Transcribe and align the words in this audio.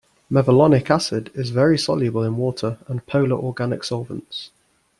Mevalonic 0.31 0.89
acid 0.89 1.29
is 1.35 1.51
very 1.51 1.77
soluble 1.77 2.23
in 2.23 2.35
water 2.35 2.79
and 2.87 3.05
polar 3.05 3.35
organic 3.37 3.83
solvents. 3.83 4.49